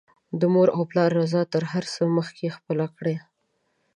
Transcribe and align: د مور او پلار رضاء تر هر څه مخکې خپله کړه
د 0.39 0.41
مور 0.53 0.67
او 0.75 0.81
پلار 0.91 1.09
رضاء 1.19 1.45
تر 1.53 1.63
هر 1.71 1.83
څه 1.93 2.01
مخکې 2.17 2.55
خپله 2.57 2.85
کړه 2.97 3.15